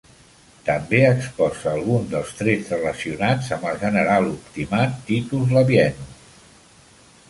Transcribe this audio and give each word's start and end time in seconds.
També 0.69 1.01
exposa 1.09 1.69
alguns 1.73 2.09
dels 2.15 2.33
trets 2.41 2.73
relacionats 2.77 3.53
amb 3.59 3.71
el 3.73 3.81
general 3.87 4.33
optimat 4.35 5.01
Titus 5.11 5.59
Labienus. 5.59 6.39